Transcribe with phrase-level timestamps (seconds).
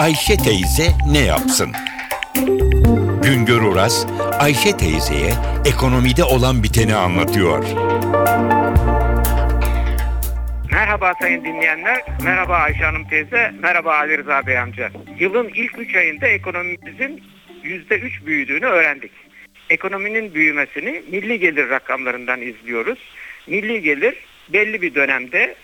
[0.00, 1.72] Ayşe teyze ne yapsın?
[3.22, 4.06] Güngör Oras,
[4.38, 5.32] Ayşe teyzeye
[5.66, 7.64] ekonomide olan biteni anlatıyor.
[10.72, 14.90] Merhaba sayın dinleyenler, merhaba Ayşe Hanım teyze, merhaba Ali Rıza Bey amca.
[15.18, 17.22] Yılın ilk 3 ayında ekonomimizin
[17.64, 19.12] %3 büyüdüğünü öğrendik.
[19.70, 22.98] Ekonominin büyümesini milli gelir rakamlarından izliyoruz.
[23.46, 24.14] Milli gelir
[24.52, 25.54] belli bir dönemde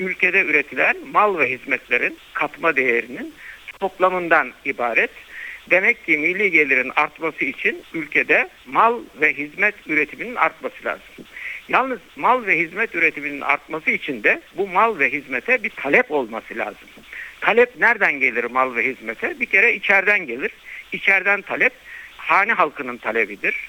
[0.00, 3.34] ülkede üretilen mal ve hizmetlerin katma değerinin
[3.80, 5.10] toplamından ibaret.
[5.70, 11.24] Demek ki milli gelirin artması için ülkede mal ve hizmet üretiminin artması lazım.
[11.68, 16.58] Yalnız mal ve hizmet üretiminin artması için de bu mal ve hizmete bir talep olması
[16.58, 16.88] lazım.
[17.40, 19.40] Talep nereden gelir mal ve hizmete?
[19.40, 20.50] Bir kere içeriden gelir.
[20.92, 21.72] İçeriden talep
[22.16, 23.68] hane halkının talebidir.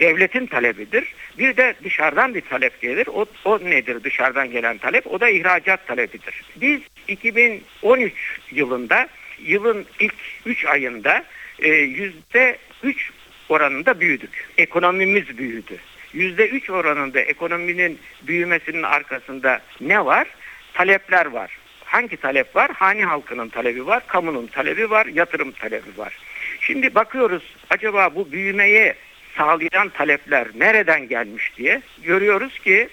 [0.00, 1.14] Devletin talebidir.
[1.38, 3.06] Bir de dışarıdan bir talep gelir.
[3.06, 5.06] O, o nedir dışarıdan gelen talep?
[5.06, 6.44] O da ihracat talebidir.
[6.56, 8.12] Biz 2013
[8.50, 9.08] yılında
[9.44, 10.14] yılın ilk
[10.46, 11.24] 3 ayında
[11.58, 13.10] e, yüzde 3
[13.48, 14.48] oranında büyüdük.
[14.58, 15.78] Ekonomimiz büyüdü.
[16.14, 20.28] %3 oranında ekonominin büyümesinin arkasında ne var?
[20.74, 21.58] Talepler var.
[21.84, 22.70] Hangi talep var?
[22.74, 26.18] Hani halkının talebi var, kamunun talebi var, yatırım talebi var.
[26.60, 28.94] Şimdi bakıyoruz acaba bu büyümeyi
[29.36, 32.88] sağlayan talepler nereden gelmiş diye görüyoruz ki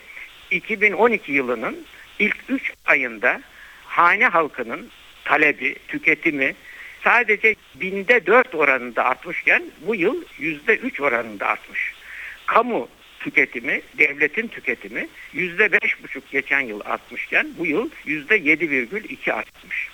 [0.52, 1.86] 2012 yılının
[2.20, 3.42] ilk 3 ayında
[3.86, 4.90] hane halkının
[5.28, 6.56] talebi, tüketimi
[7.04, 11.94] sadece binde 4 oranında artmışken bu yıl yüzde 3 oranında artmış.
[12.46, 12.90] Kamu
[13.20, 19.34] tüketimi, devletin tüketimi yüzde beş buçuk geçen yıl artmışken bu yıl yüzde yedi virgül iki
[19.34, 19.90] artmış.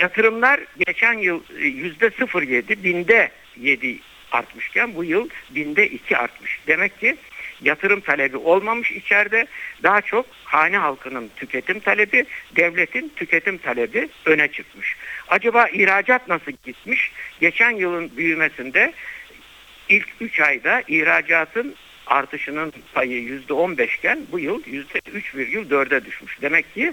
[0.00, 3.98] Yatırımlar geçen yıl e, yüzde sıfır yedi, binde yedi
[4.32, 6.60] artmışken bu yıl binde iki artmış.
[6.66, 7.16] Demek ki
[7.62, 9.46] yatırım talebi olmamış içeride.
[9.82, 12.24] Daha çok hane halkının tüketim talebi,
[12.56, 14.96] devletin tüketim talebi öne çıkmış.
[15.28, 17.12] Acaba ihracat nasıl gitmiş?
[17.40, 18.92] Geçen yılın büyümesinde
[19.88, 21.74] ilk 3 ayda ihracatın
[22.06, 26.42] artışının payı yüzde on iken bu yıl yüzde üç virgül dörde düşmüş.
[26.42, 26.92] Demek ki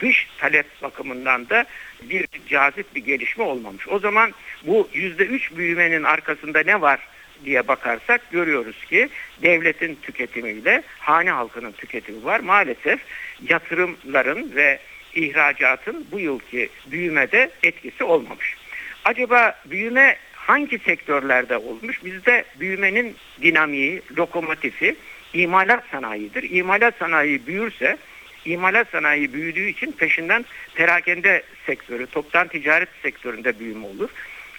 [0.00, 1.64] dış talep bakımından da
[2.02, 3.88] bir cazip bir gelişme olmamış.
[3.88, 4.34] O zaman
[4.66, 7.00] bu yüzde üç büyümenin arkasında ne var
[7.44, 9.08] diye bakarsak görüyoruz ki
[9.42, 12.40] devletin tüketimiyle hane halkının tüketimi var.
[12.40, 13.00] Maalesef
[13.48, 14.78] yatırımların ve
[15.14, 18.56] ihracatın bu yılki büyümede etkisi olmamış.
[19.04, 22.04] Acaba büyüme hangi sektörlerde olmuş?
[22.04, 24.96] Bizde büyümenin dinamiği, lokomotifi
[25.32, 26.50] imalat sanayidir.
[26.50, 27.96] İmalat sanayi büyürse
[28.44, 34.10] imalat sanayi büyüdüğü için peşinden perakende sektörü, toptan ticaret sektöründe büyüme olur.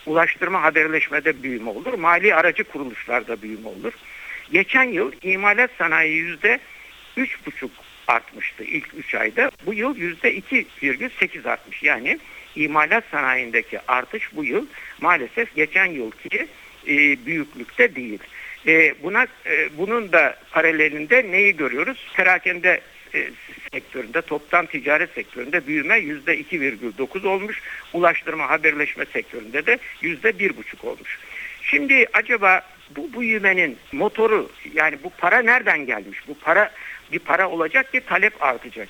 [0.05, 1.93] Ulaştırma haberleşmede büyüme olur.
[1.93, 3.93] Mali aracı kuruluşlarda büyüme olur.
[4.51, 6.59] Geçen yıl imalat sanayi yüzde
[7.17, 7.71] üç buçuk
[8.07, 9.51] artmıştı ilk 3 ayda.
[9.65, 11.83] Bu yıl %2,8 artmış.
[11.83, 12.19] Yani
[12.55, 14.65] imalat sanayindeki artış bu yıl
[15.01, 16.47] maalesef geçen yılki
[16.87, 18.19] e, büyüklükte değil.
[18.67, 22.07] E, buna e, bunun da paralelinde neyi görüyoruz?
[22.15, 22.81] Perakende
[23.73, 27.61] sektöründe, toptan ticaret sektöründe büyüme yüzde 2,9 olmuş.
[27.93, 31.19] Ulaştırma, haberleşme sektöründe de yüzde 1,5 olmuş.
[31.61, 32.61] Şimdi acaba
[32.95, 36.19] bu büyümenin motoru yani bu para nereden gelmiş?
[36.27, 36.71] Bu para
[37.11, 38.87] bir para olacak ki talep artacak.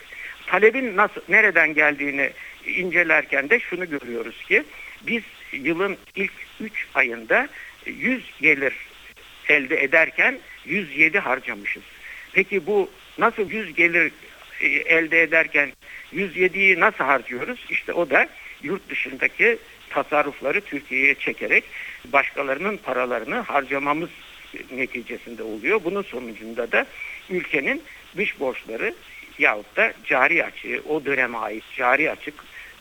[0.48, 2.30] Talebin nasıl nereden geldiğini
[2.66, 4.64] incelerken de şunu görüyoruz ki
[5.02, 7.48] biz yılın ilk 3 ayında
[7.86, 8.74] 100 gelir
[9.50, 11.84] elde ederken 107 harcamışız.
[12.34, 14.12] Peki bu nasıl 100 gelir
[14.62, 15.72] e, elde ederken
[16.14, 17.66] 107'yi nasıl harcıyoruz?
[17.70, 18.28] İşte o da
[18.64, 19.58] yurt dışındaki
[19.90, 21.64] tasarrufları Türkiye'ye çekerek
[22.06, 24.10] başkalarının paralarını harcamamız
[24.72, 25.82] neticesinde oluyor.
[25.84, 26.86] Bunun sonucunda da
[27.30, 27.84] ülkenin
[28.18, 28.94] dış borçları
[29.40, 32.34] yahut da cari açığı, o döneme ait cari açık,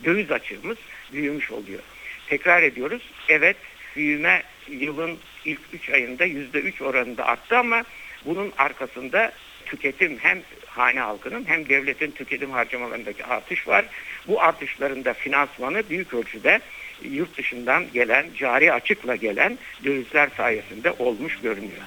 [0.04, 0.78] döviz açığımız
[1.12, 1.80] büyümüş oluyor.
[2.26, 3.56] Tekrar ediyoruz, evet
[3.96, 7.82] büyüme yılın ilk 3 ayında %3 oranında arttı ama
[8.24, 9.32] bunun arkasında
[9.70, 13.84] tüketim hem hane halkının hem devletin tüketim harcamalarındaki artış var.
[14.28, 16.60] Bu artışların da finansmanı büyük ölçüde
[17.02, 21.82] yurt dışından gelen, cari açıkla gelen dövizler sayesinde olmuş görünüyor.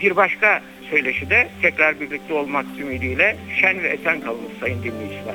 [0.00, 5.34] Bir başka söyleşi de tekrar birlikte olmak ümidiyle şen ve esen kalınız sayın dinleyiciler.